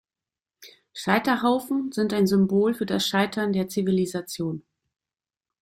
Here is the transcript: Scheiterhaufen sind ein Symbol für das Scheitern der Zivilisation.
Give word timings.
Scheiterhaufen 0.93 1.91
sind 1.91 2.11
ein 2.11 2.25
Symbol 2.25 2.73
für 2.73 2.87
das 2.87 3.05
Scheitern 3.05 3.53
der 3.53 3.67
Zivilisation. 3.67 4.63